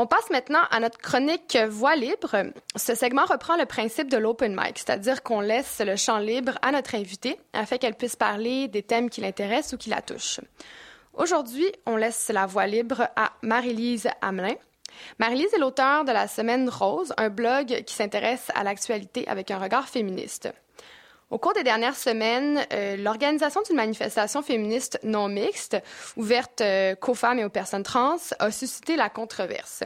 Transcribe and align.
On 0.00 0.06
passe 0.06 0.30
maintenant 0.30 0.62
à 0.70 0.78
notre 0.78 0.98
chronique 0.98 1.58
Voix 1.68 1.96
libre. 1.96 2.52
Ce 2.76 2.94
segment 2.94 3.24
reprend 3.24 3.56
le 3.56 3.66
principe 3.66 4.08
de 4.08 4.16
l'open 4.16 4.54
mic, 4.56 4.78
c'est-à-dire 4.78 5.24
qu'on 5.24 5.40
laisse 5.40 5.80
le 5.84 5.96
champ 5.96 6.18
libre 6.18 6.56
à 6.62 6.70
notre 6.70 6.94
invité 6.94 7.36
afin 7.52 7.78
qu'elle 7.78 7.96
puisse 7.96 8.14
parler 8.14 8.68
des 8.68 8.84
thèmes 8.84 9.10
qui 9.10 9.20
l'intéressent 9.20 9.72
ou 9.72 9.76
qui 9.76 9.90
la 9.90 10.00
touchent. 10.00 10.38
Aujourd'hui, 11.14 11.66
on 11.84 11.96
laisse 11.96 12.28
la 12.28 12.46
voix 12.46 12.68
libre 12.68 13.08
à 13.16 13.32
Marie-Lise 13.42 14.08
Hamelin. 14.22 14.54
Marie-Lise 15.18 15.52
est 15.52 15.58
l'auteur 15.58 16.04
de 16.04 16.12
La 16.12 16.28
Semaine 16.28 16.68
Rose, 16.68 17.12
un 17.16 17.28
blog 17.28 17.82
qui 17.84 17.94
s'intéresse 17.96 18.52
à 18.54 18.62
l'actualité 18.62 19.26
avec 19.26 19.50
un 19.50 19.58
regard 19.58 19.88
féministe. 19.88 20.48
Au 21.30 21.36
cours 21.36 21.52
des 21.52 21.62
dernières 21.62 21.96
semaines, 21.96 22.64
euh, 22.72 22.96
l'organisation 22.96 23.60
d'une 23.66 23.76
manifestation 23.76 24.40
féministe 24.40 24.98
non 25.02 25.28
mixte, 25.28 25.76
ouverte 26.16 26.62
euh, 26.62 26.94
qu'aux 26.94 27.12
femmes 27.12 27.38
et 27.38 27.44
aux 27.44 27.50
personnes 27.50 27.82
trans, 27.82 28.16
a 28.38 28.50
suscité 28.50 28.96
la 28.96 29.10
controverse. 29.10 29.84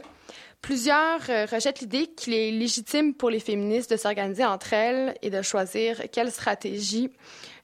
Plusieurs 0.61 1.19
euh, 1.29 1.45
rejettent 1.51 1.81
l'idée 1.81 2.07
qu'il 2.07 2.33
est 2.33 2.51
légitime 2.51 3.13
pour 3.13 3.29
les 3.29 3.41
féministes 3.41 3.91
de 3.91 3.97
s'organiser 3.97 4.45
entre 4.45 4.71
elles 4.71 5.17
et 5.21 5.29
de 5.29 5.41
choisir 5.41 6.03
quelle 6.11 6.31
stratégie 6.31 7.11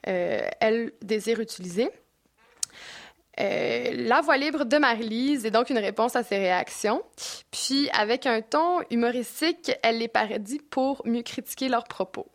elles 0.04 0.94
désirent 1.02 1.42
utiliser. 1.42 1.90
la 3.38 4.22
voix 4.22 4.38
libre 4.38 4.64
de 4.64 4.78
Marie-Lise 4.78 5.46
est 5.46 5.52
donc 5.52 5.70
une 5.70 5.78
réponse 5.78 6.16
à 6.16 6.24
ces 6.24 6.38
réactions. 6.38 7.04
Puis, 7.52 7.90
avec 7.92 8.26
un 8.26 8.42
ton 8.42 8.80
humoristique, 8.90 9.72
elle 9.84 10.00
les 10.00 10.08
parodie 10.08 10.62
pour 10.70 11.02
mieux 11.06 11.22
critiquer 11.22 11.68
leurs 11.68 11.84
propos. 11.84 12.28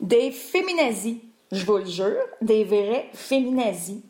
Des 0.00 0.30
féminazis, 0.30 1.20
je 1.50 1.64
vous 1.64 1.78
le 1.78 1.86
jure, 1.86 2.22
des 2.40 2.62
vrais 2.62 3.08
féminazis. 3.12 4.04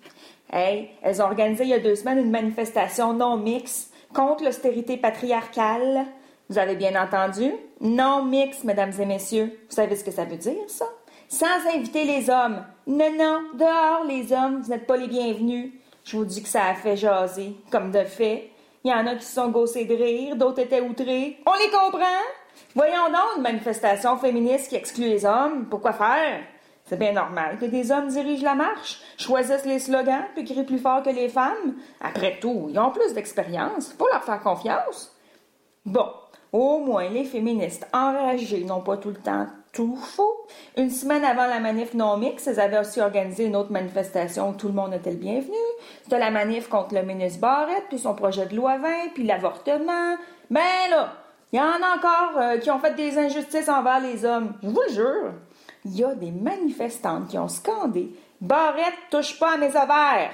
Hey, 0.53 0.91
elles 1.03 1.23
ont 1.23 1.27
organisé 1.27 1.65
il 1.65 1.71
y 1.71 1.75
a 1.75 1.79
deux 1.79 1.95
semaines 1.95 2.19
une 2.19 2.31
manifestation 2.31 3.15
non 3.15 3.39
mixte 3.39 3.93
contre 4.15 4.45
l'austérité 4.45 4.99
patriarcale. 4.99 6.05
Vous 6.51 6.59
avez 6.59 6.77
bien 6.77 7.01
entendu? 7.01 7.53
Non 7.81 8.25
mixte, 8.25 8.65
mesdames 8.65 8.93
et 9.01 9.07
messieurs. 9.07 9.59
Vous 9.69 9.75
savez 9.75 9.97
ce 9.97 10.05
que 10.05 10.11
ça 10.11 10.25
veut 10.25 10.37
dire, 10.37 10.57
ça? 10.67 10.87
Sans 11.29 11.47
inviter 11.75 12.05
les 12.05 12.29
hommes. 12.29 12.65
Non, 12.87 13.13
non, 13.19 13.43
dehors 13.55 14.05
les 14.07 14.33
hommes, 14.33 14.61
vous 14.63 14.71
n'êtes 14.71 14.87
pas 14.87 14.97
les 14.97 15.09
bienvenus. 15.09 15.73
Je 16.05 16.17
vous 16.17 16.25
dis 16.25 16.43
que 16.43 16.49
ça 16.49 16.65
a 16.67 16.75
fait 16.75 16.97
jaser, 16.97 17.55
comme 17.71 17.91
de 17.91 18.05
fait. 18.05 18.51
Il 18.89 18.93
y 18.93 18.95
en 18.95 19.07
a 19.07 19.17
qui 19.17 19.27
se 19.27 19.35
sont 19.35 19.51
gaussés 19.51 19.85
de 19.85 19.95
rire, 19.95 20.35
d'autres 20.35 20.61
étaient 20.61 20.81
outrés. 20.81 21.37
On 21.45 21.53
les 21.63 21.69
comprend? 21.69 22.23
Voyons 22.75 23.09
donc 23.09 23.37
une 23.37 23.43
manifestation 23.43 24.17
féministe 24.17 24.71
qui 24.71 24.77
exclut 24.77 25.11
les 25.11 25.27
hommes. 25.27 25.67
Pourquoi 25.69 25.93
faire? 25.93 26.41
C'est 26.87 26.99
bien 26.99 27.13
normal 27.13 27.59
que 27.59 27.67
des 27.67 27.93
hommes 27.93 28.09
dirigent 28.09 28.45
la 28.45 28.55
marche, 28.55 29.03
choisissent 29.19 29.67
les 29.67 29.79
slogans, 29.79 30.25
puis 30.35 30.47
crient 30.47 30.65
plus 30.65 30.79
fort 30.79 31.03
que 31.03 31.11
les 31.11 31.29
femmes. 31.29 31.75
Après 32.01 32.39
tout, 32.41 32.69
ils 32.71 32.79
ont 32.79 32.91
plus 32.91 33.13
d'expérience. 33.13 33.93
Faut 33.99 34.09
leur 34.11 34.25
faire 34.25 34.41
confiance. 34.41 35.15
Bon, 35.85 36.09
au 36.51 36.79
moins 36.79 37.11
les 37.11 37.25
féministes 37.25 37.87
enragées 37.93 38.65
n'ont 38.65 38.81
pas 38.81 38.97
tout 38.97 39.11
le 39.11 39.17
temps 39.17 39.49
tout 39.79 39.95
faux. 39.95 40.45
Une 40.77 40.91
semaine 40.91 41.23
avant 41.25 41.47
la 41.47 41.61
manif 41.61 41.95
non 41.95 42.17
mixte, 42.17 42.49
elles 42.49 42.59
avaient 42.59 42.81
aussi 42.81 43.01
organisé 43.01 43.45
une 43.45 43.55
autre 43.55 43.71
manifestation 43.71 44.51
où 44.51 44.53
tout 44.55 44.67
le 44.67 44.75
monde 44.75 44.93
était 44.93 45.13
le 45.13 45.19
bienvenu. 45.19 45.55
C'était 46.03 46.19
la 46.19 46.33
manif 46.33 46.69
contre 46.69 46.97
le 46.97 47.03
ministre 47.03 47.39
Barrette, 47.39 47.85
puis 47.89 48.01
son 48.01 48.17
projet 48.17 48.47
de 48.47 48.57
loi 48.57 48.79
20, 48.79 48.89
puis 49.15 49.23
l'avortement. 49.23 50.17
Ben 50.51 50.91
là, 50.91 51.13
il 51.53 51.61
y 51.61 51.61
en 51.61 51.67
a 51.67 51.97
encore 51.97 52.41
euh, 52.43 52.59
qui 52.59 52.73
ont 52.73 52.81
fait 52.81 52.97
des 52.97 53.19
injustices 53.19 53.69
envers 53.69 54.01
les 54.01 54.25
hommes. 54.25 54.55
Je 54.65 54.69
vous 54.69 54.81
le 54.89 54.93
jure. 54.93 55.33
Il 55.85 55.97
y 55.97 56.03
a 56.03 56.13
des 56.17 56.33
manifestantes 56.33 57.29
qui 57.29 57.39
ont 57.39 57.47
scandé 57.47 58.11
Barrette 58.41 58.99
touche 59.13 59.39
pas 59.39 59.55
à 59.55 59.57
mes 59.59 59.71
ovaires. 59.71 60.33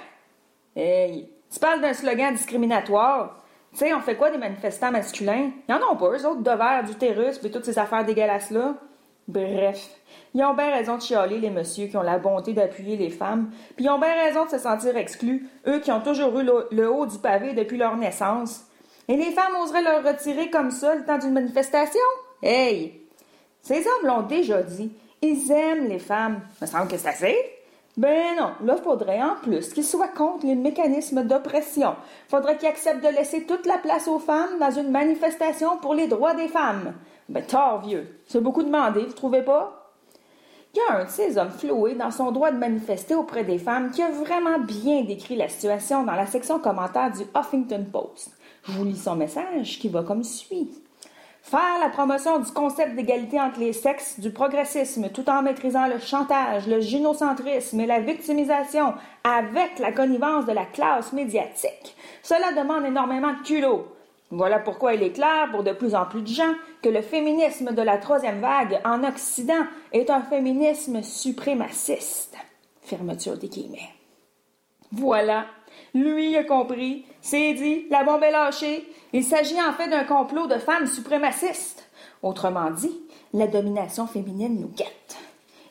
Hey, 0.74 1.28
tu 1.52 1.60
parles 1.60 1.82
d'un 1.82 1.92
slogan 1.92 2.32
discriminatoire. 2.32 3.44
Tu 3.72 3.80
sais, 3.80 3.92
on 3.92 4.00
fait 4.00 4.16
quoi 4.16 4.30
des 4.30 4.38
manifestants 4.38 4.90
masculins? 4.90 5.50
Ils 5.68 5.74
en 5.74 5.92
ont 5.92 5.96
pas, 5.96 6.12
eux 6.12 6.26
autres, 6.26 6.40
d'ovaires, 6.40 6.84
d'utérus, 6.84 7.38
puis 7.38 7.50
toutes 7.50 7.66
ces 7.66 7.78
affaires 7.78 8.06
dégueulasses-là. 8.06 8.76
Bref, 9.26 9.88
ils 10.34 10.44
ont 10.44 10.54
bien 10.54 10.70
raison 10.70 10.96
de 10.96 11.02
chialer, 11.02 11.38
les 11.38 11.50
messieurs 11.50 11.86
qui 11.86 11.96
ont 11.96 12.02
la 12.02 12.18
bonté 12.18 12.52
d'appuyer 12.52 12.96
les 12.96 13.10
femmes, 13.10 13.50
puis 13.74 13.86
ils 13.86 13.90
ont 13.90 13.98
bien 13.98 14.14
raison 14.14 14.44
de 14.44 14.50
se 14.50 14.58
sentir 14.58 14.96
exclus, 14.96 15.48
eux 15.66 15.80
qui 15.80 15.90
ont 15.90 16.02
toujours 16.02 16.38
eu 16.38 16.44
le 16.70 16.90
haut 16.90 17.06
du 17.06 17.18
pavé 17.18 17.54
depuis 17.54 17.78
leur 17.78 17.96
naissance. 17.96 18.66
Et 19.08 19.16
les 19.16 19.32
femmes 19.32 19.56
oseraient 19.62 19.82
leur 19.82 20.04
retirer 20.04 20.50
comme 20.50 20.70
ça 20.70 20.94
le 20.94 21.04
temps 21.04 21.18
d'une 21.18 21.32
manifestation? 21.32 22.00
Hey! 22.42 23.00
Ces 23.62 23.86
hommes 23.86 24.06
l'ont 24.06 24.22
déjà 24.22 24.62
dit. 24.62 24.92
Ils 25.22 25.50
aiment 25.50 25.88
les 25.88 25.98
femmes. 25.98 26.40
Me 26.60 26.66
semble 26.66 26.88
que 26.88 26.98
c'est 26.98 27.08
assez. 27.08 27.36
Ben 27.96 28.34
non, 28.36 28.50
là, 28.64 28.76
faudrait 28.76 29.22
en 29.22 29.36
plus 29.40 29.72
qu'ils 29.72 29.84
soient 29.84 30.08
contre 30.08 30.46
les 30.46 30.56
mécanismes 30.56 31.22
d'oppression. 31.22 31.94
Faudrait 32.28 32.56
qu'ils 32.56 32.68
acceptent 32.68 33.04
de 33.04 33.08
laisser 33.08 33.44
toute 33.44 33.66
la 33.66 33.78
place 33.78 34.08
aux 34.08 34.18
femmes 34.18 34.58
dans 34.58 34.72
une 34.72 34.90
manifestation 34.90 35.76
pour 35.76 35.94
les 35.94 36.08
droits 36.08 36.34
des 36.34 36.48
femmes. 36.48 36.94
Ben, 37.28 37.44
tort, 37.44 37.82
vieux. 37.82 38.20
C'est 38.26 38.42
beaucoup 38.42 38.64
demandé, 38.64 39.04
vous 39.04 39.12
trouvez 39.12 39.42
pas? 39.42 39.92
Il 40.74 40.78
y 40.78 40.92
a 40.92 40.98
un 40.98 41.04
de 41.04 41.10
ces 41.10 41.38
hommes 41.38 41.52
floués 41.52 41.94
dans 41.94 42.10
son 42.10 42.32
droit 42.32 42.50
de 42.50 42.58
manifester 42.58 43.14
auprès 43.14 43.44
des 43.44 43.58
femmes 43.58 43.92
qui 43.92 44.02
a 44.02 44.10
vraiment 44.10 44.58
bien 44.58 45.04
décrit 45.04 45.36
la 45.36 45.48
situation 45.48 46.02
dans 46.02 46.16
la 46.16 46.26
section 46.26 46.58
commentaire 46.58 47.12
du 47.12 47.22
Huffington 47.32 47.86
Post. 47.92 48.32
Je 48.64 48.72
vous 48.72 48.84
lis 48.84 48.96
son 48.96 49.14
message 49.14 49.78
qui 49.78 49.88
va 49.88 50.02
comme 50.02 50.24
suit. 50.24 50.72
Faire 51.44 51.78
la 51.78 51.90
promotion 51.90 52.38
du 52.38 52.50
concept 52.52 52.96
d'égalité 52.96 53.38
entre 53.38 53.60
les 53.60 53.74
sexes, 53.74 54.18
du 54.18 54.30
progressisme, 54.30 55.10
tout 55.10 55.28
en 55.28 55.42
maîtrisant 55.42 55.86
le 55.88 55.98
chantage, 55.98 56.66
le 56.66 56.80
gynocentrisme 56.80 57.78
et 57.80 57.86
la 57.86 58.00
victimisation 58.00 58.94
avec 59.24 59.78
la 59.78 59.92
connivence 59.92 60.46
de 60.46 60.52
la 60.52 60.64
classe 60.64 61.12
médiatique, 61.12 61.96
cela 62.22 62.52
demande 62.52 62.86
énormément 62.86 63.34
de 63.34 63.46
culot. 63.46 63.86
Voilà 64.30 64.58
pourquoi 64.58 64.94
il 64.94 65.02
est 65.02 65.12
clair 65.12 65.50
pour 65.50 65.62
de 65.62 65.72
plus 65.72 65.94
en 65.94 66.06
plus 66.06 66.22
de 66.22 66.28
gens 66.28 66.54
que 66.80 66.88
le 66.88 67.02
féminisme 67.02 67.74
de 67.74 67.82
la 67.82 67.98
troisième 67.98 68.40
vague 68.40 68.80
en 68.86 69.04
Occident 69.04 69.66
est 69.92 70.08
un 70.08 70.22
féminisme 70.22 71.02
suprémaciste. 71.02 72.38
Fermeture 72.80 73.36
des 73.36 73.48
guillemets. 73.48 73.93
Voilà 74.92 75.46
lui 75.94 76.36
a 76.36 76.44
compris. 76.44 77.06
C'est 77.20 77.54
dit, 77.54 77.86
la 77.90 78.04
bombe 78.04 78.22
est 78.22 78.30
lâchée. 78.30 78.92
Il 79.12 79.24
s'agit 79.24 79.60
en 79.60 79.72
fait 79.72 79.88
d'un 79.88 80.04
complot 80.04 80.46
de 80.46 80.58
femmes 80.58 80.86
suprémacistes. 80.86 81.88
Autrement 82.22 82.70
dit, 82.70 83.00
la 83.32 83.46
domination 83.46 84.06
féminine 84.06 84.60
nous 84.60 84.72
guette. 84.76 85.16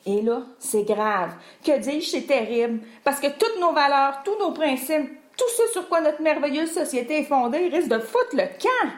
Et 0.06 0.22
là, 0.22 0.42
c'est 0.58 0.84
grave. 0.84 1.32
Que 1.64 1.78
dis-je, 1.78 2.10
c'est 2.10 2.26
terrible. 2.26 2.80
Parce 3.04 3.20
que 3.20 3.28
toutes 3.28 3.60
nos 3.60 3.72
valeurs, 3.72 4.22
tous 4.24 4.38
nos 4.38 4.52
principes, 4.52 5.10
tout 5.36 5.48
ce 5.56 5.72
sur 5.72 5.88
quoi 5.88 6.00
notre 6.00 6.22
merveilleuse 6.22 6.72
société 6.72 7.20
est 7.20 7.24
fondée 7.24 7.68
risque 7.68 7.88
de 7.88 7.98
foutre 7.98 8.34
le 8.34 8.46
camp. 8.60 8.90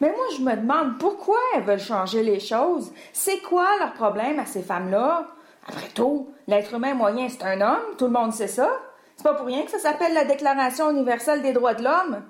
Mais 0.00 0.10
moi, 0.10 0.24
je 0.36 0.42
me 0.42 0.56
demande 0.56 0.98
pourquoi 0.98 1.38
elles 1.54 1.64
veulent 1.64 1.80
changer 1.80 2.22
les 2.22 2.40
choses. 2.40 2.92
C'est 3.12 3.40
quoi 3.40 3.66
leur 3.78 3.92
problème 3.94 4.38
à 4.38 4.46
ces 4.46 4.62
femmes-là? 4.62 5.28
Après 5.66 5.88
tout, 5.94 6.28
l'être 6.46 6.74
humain 6.74 6.94
moyen, 6.94 7.28
c'est 7.28 7.44
un 7.44 7.60
homme, 7.60 7.96
tout 7.96 8.06
le 8.06 8.10
monde 8.12 8.32
sait 8.32 8.48
ça. 8.48 8.70
C'est 9.16 9.24
pas 9.24 9.34
pour 9.34 9.46
rien 9.46 9.62
que 9.62 9.70
ça 9.70 9.78
s'appelle 9.78 10.14
la 10.14 10.24
Déclaration 10.24 10.90
universelle 10.90 11.42
des 11.42 11.52
droits 11.52 11.74
de 11.74 11.84
l'homme. 11.84 12.22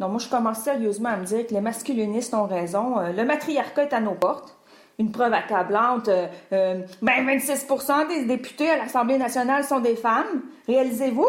Non, 0.00 0.08
moi, 0.08 0.18
je 0.18 0.28
commence 0.28 0.58
sérieusement 0.58 1.08
à 1.08 1.16
me 1.16 1.24
dire 1.24 1.46
que 1.46 1.54
les 1.54 1.60
masculinistes 1.60 2.32
ont 2.34 2.46
raison. 2.46 2.98
Euh, 3.00 3.12
le 3.12 3.24
matriarcat 3.24 3.84
est 3.84 3.92
à 3.92 4.00
nos 4.00 4.14
portes. 4.14 4.56
Une 5.00 5.10
preuve 5.10 5.32
accablante, 5.32 6.08
euh, 6.08 6.26
euh 6.52 6.80
ben 7.02 7.26
26% 7.26 8.08
des 8.08 8.24
députés 8.24 8.70
à 8.70 8.76
l'Assemblée 8.76 9.18
nationale 9.18 9.64
sont 9.64 9.80
des 9.80 9.96
femmes. 9.96 10.42
Réalisez-vous? 10.66 11.28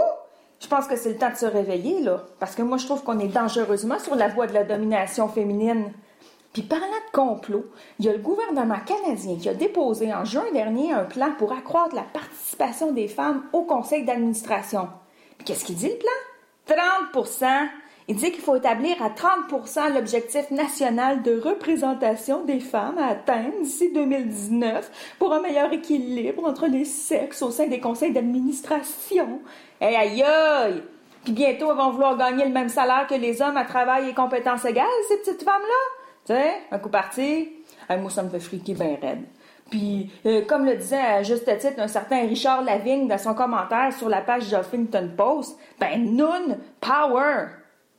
Je 0.60 0.68
pense 0.68 0.88
que 0.88 0.96
c'est 0.96 1.10
le 1.10 1.18
temps 1.18 1.30
de 1.30 1.36
se 1.36 1.46
réveiller, 1.46 2.02
là. 2.02 2.24
Parce 2.40 2.56
que 2.56 2.62
moi, 2.62 2.78
je 2.78 2.86
trouve 2.86 3.04
qu'on 3.04 3.20
est 3.20 3.28
dangereusement 3.28 3.98
sur 4.00 4.16
la 4.16 4.28
voie 4.28 4.46
de 4.46 4.54
la 4.54 4.64
domination 4.64 5.30
féminine. 5.30 5.92
Puis 6.54 6.64
parlant 6.64 6.86
de 6.88 7.12
complot, 7.12 7.66
il 8.00 8.06
y 8.06 8.10
a 8.10 8.14
le 8.14 8.20
gouvernement 8.20 8.80
canadien 8.86 9.38
qui 9.38 9.50
a 9.50 9.54
déposé 9.54 10.12
en 10.14 10.26
juin 10.26 10.52
dernier 10.52 10.92
un 10.92 11.06
plan 11.06 11.32
pour 11.38 11.52
accroître 11.52 11.96
la 11.96 12.02
participation 12.02 12.92
des 12.92 13.08
femmes 13.08 13.44
au 13.54 13.64
conseil 13.64 14.04
d'administration. 14.04 14.90
Qu'est-ce 15.46 15.64
qu'il 15.64 15.76
dit 15.76 15.90
le 15.90 15.98
plan? 15.98 16.76
30% 17.14 17.68
Il 18.08 18.16
dit 18.16 18.32
qu'il 18.32 18.42
faut 18.42 18.56
établir 18.56 19.02
à 19.02 19.10
30% 19.10 19.94
l'objectif 19.94 20.50
national 20.50 21.22
de 21.22 21.40
représentation 21.40 22.44
des 22.44 22.60
femmes 22.60 22.98
à 22.98 23.10
atteindre 23.10 23.62
d'ici 23.62 23.92
2019 23.94 25.16
pour 25.20 25.34
un 25.34 25.42
meilleur 25.42 25.72
équilibre 25.72 26.46
entre 26.46 26.66
les 26.66 26.86
sexes 26.86 27.44
au 27.44 27.52
sein 27.52 27.68
des 27.68 27.80
conseils 27.80 28.12
d'administration. 28.12 29.40
Hey, 29.80 29.96
aïe 29.96 30.24
aïe! 30.24 30.84
Puis 31.24 31.34
bientôt, 31.34 31.70
elles 31.72 31.78
vont 31.78 31.92
vouloir 31.92 32.18
gagner 32.18 32.46
le 32.46 32.52
même 32.52 32.70
salaire 32.70 33.06
que 33.08 33.16
les 33.16 33.42
hommes 33.42 33.58
à 33.58 33.66
travail 33.66 34.10
et 34.10 34.14
compétences 34.14 34.66
égales, 34.66 34.86
ces 35.08 35.18
petites 35.18 35.44
femmes-là. 35.44 35.99
Un 36.72 36.80
coup 36.80 36.90
parti, 36.90 37.50
moi, 37.90 38.10
ça 38.10 38.24
me 38.24 38.30
fait 38.30 38.40
friquer 38.40 38.74
bien 38.74 38.98
raide. 39.02 39.24
Puis, 39.70 40.12
euh, 40.26 40.44
comme 40.46 40.66
le 40.66 40.76
disait 40.76 40.98
à 40.98 41.24
juste 41.24 41.46
titre 41.60 41.80
un 41.80 41.88
certain 41.88 42.22
Richard 42.28 42.64
Lavigne 42.64 43.08
dans 43.08 43.18
son 43.18 43.34
commentaire 43.34 43.94
sur 43.94 44.10
la 44.10 44.22
page 44.22 44.52
Huffington 44.52 45.12
Post, 45.16 45.60
ben, 45.80 46.16
Noon 46.16 46.58
Power. 46.82 47.48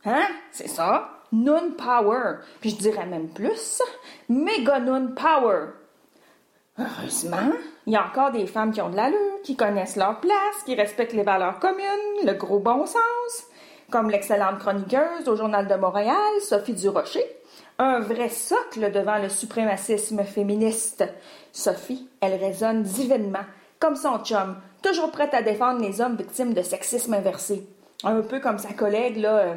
Hein? 0.04 0.26
C'est 0.50 0.68
ça? 0.68 1.08
Noon 1.32 1.72
Power. 1.76 2.38
Puis 2.60 2.70
je 2.70 2.76
dirais 2.76 3.06
même 3.06 3.28
plus, 3.28 3.82
Mega 4.28 4.80
Noon 4.80 5.14
Power. 5.14 5.66
Heureusement, 6.78 7.52
il 7.86 7.92
y 7.92 7.96
a 7.96 8.06
encore 8.06 8.32
des 8.32 8.46
femmes 8.46 8.72
qui 8.72 8.80
ont 8.80 8.88
de 8.88 8.96
l'allure, 8.96 9.42
qui 9.44 9.54
connaissent 9.54 9.96
leur 9.96 10.18
place, 10.20 10.62
qui 10.64 10.74
respectent 10.74 11.12
les 11.12 11.22
valeurs 11.22 11.58
communes, 11.58 12.24
le 12.24 12.32
gros 12.32 12.58
bon 12.58 12.86
sens. 12.86 13.46
comme 13.90 14.08
l'excellente 14.08 14.60
chroniqueuse 14.60 15.26
au 15.26 15.34
Journal 15.34 15.66
de 15.66 15.74
Montréal, 15.74 16.14
Sophie 16.40 16.74
Durocher, 16.74 17.24
un 17.80 17.98
vrai 17.98 18.28
socle 18.28 18.92
devant 18.92 19.16
le 19.16 19.30
suprémacisme 19.30 20.22
féministe. 20.24 21.02
Sophie, 21.50 22.06
elle 22.20 22.34
résonne 22.34 22.82
divinement, 22.82 23.46
comme 23.78 23.96
son 23.96 24.18
chum, 24.18 24.56
toujours 24.82 25.10
prête 25.10 25.32
à 25.32 25.40
défendre 25.40 25.80
les 25.80 26.02
hommes 26.02 26.16
victimes 26.16 26.52
de 26.52 26.60
sexisme 26.60 27.14
inversé. 27.14 27.66
Un 28.04 28.20
peu 28.20 28.38
comme 28.38 28.58
sa 28.58 28.74
collègue, 28.74 29.16
là, 29.16 29.38
euh, 29.38 29.54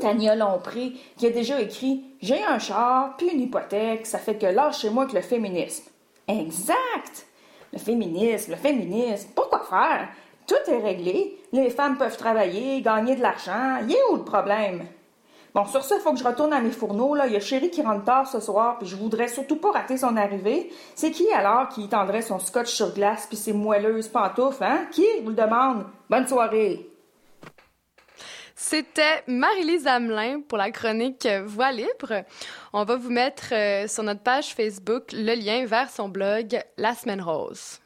Tania 0.00 0.34
Lompré, 0.34 0.94
qui 1.18 1.26
a 1.26 1.30
déjà 1.30 1.60
écrit 1.60 2.04
J'ai 2.22 2.42
un 2.42 2.58
char, 2.58 3.14
puis 3.18 3.28
une 3.28 3.42
hypothèque, 3.42 4.06
ça 4.06 4.18
fait 4.18 4.36
que 4.36 4.46
lâchez-moi 4.46 5.04
que 5.04 5.14
le 5.14 5.20
féminisme. 5.20 5.84
Exact! 6.26 7.26
Le 7.74 7.78
féminisme, 7.78 8.52
le 8.52 8.56
féminisme, 8.56 9.28
pourquoi 9.34 9.60
faire? 9.68 10.08
Tout 10.46 10.70
est 10.70 10.80
réglé, 10.80 11.38
les 11.52 11.68
femmes 11.68 11.98
peuvent 11.98 12.16
travailler, 12.16 12.80
gagner 12.80 13.16
de 13.16 13.22
l'argent, 13.22 13.80
y 13.86 13.92
est 13.92 14.10
où 14.10 14.16
le 14.16 14.24
problème? 14.24 14.86
Bon, 15.54 15.64
sur 15.66 15.84
ça, 15.84 15.94
il 15.94 16.00
faut 16.00 16.12
que 16.12 16.18
je 16.18 16.24
retourne 16.24 16.52
à 16.52 16.60
mes 16.60 16.72
fourneaux. 16.72 17.14
Là. 17.14 17.28
Il 17.28 17.32
y 17.32 17.36
a 17.36 17.40
Chéri 17.40 17.70
qui 17.70 17.80
rentre 17.80 18.04
tard 18.04 18.26
ce 18.26 18.40
soir, 18.40 18.76
puis 18.78 18.88
je 18.88 18.96
voudrais 18.96 19.28
surtout 19.28 19.54
pas 19.54 19.70
rater 19.70 19.96
son 19.96 20.16
arrivée. 20.16 20.72
C'est 20.96 21.12
qui 21.12 21.30
alors 21.32 21.68
qui 21.68 21.88
tendrait 21.88 22.22
son 22.22 22.40
scotch 22.40 22.72
sur 22.72 22.92
glace 22.92 23.26
puis 23.28 23.36
ses 23.36 23.52
moelleuses 23.52 24.08
pantoufles, 24.08 24.64
hein? 24.64 24.86
Qui, 24.90 25.06
vous 25.22 25.30
le 25.30 25.36
demande? 25.36 25.86
Bonne 26.10 26.26
soirée! 26.26 26.90
C'était 28.56 29.22
Marie-Lise 29.28 29.86
Hamelin 29.86 30.40
pour 30.40 30.58
la 30.58 30.72
chronique 30.72 31.28
Voix 31.44 31.70
libre. 31.70 32.24
On 32.72 32.84
va 32.84 32.96
vous 32.96 33.10
mettre 33.10 33.52
euh, 33.52 33.86
sur 33.86 34.02
notre 34.02 34.22
page 34.22 34.54
Facebook 34.54 35.12
le 35.12 35.34
lien 35.34 35.66
vers 35.66 35.90
son 35.90 36.08
blog 36.08 36.60
La 36.76 36.94
Semaine 36.94 37.20
Rose. 37.20 37.83